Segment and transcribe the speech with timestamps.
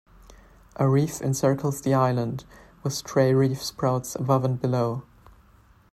[0.77, 2.43] A reef encircles the island,
[2.81, 5.03] with stray reef sprouts above and below.